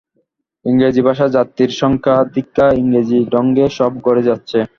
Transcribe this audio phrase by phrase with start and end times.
[0.65, 4.59] ইংরেজীভাষী যাত্রীর সংখ্যাধিক্যে ইংরাজী ঢঙে সব গড়ে যাচ্চে।